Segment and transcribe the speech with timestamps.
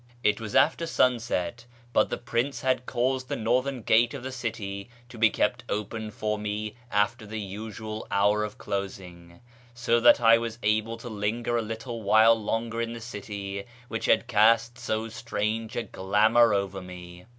[0.23, 4.89] It was after sunset, but the prince had caused the northern gate of the city
[5.09, 9.41] to be kept open for me after the usual hour of closing,
[9.75, 14.05] so that I was able to linger a little while longer in the city which
[14.05, 17.27] had cast so strange a glamour over me.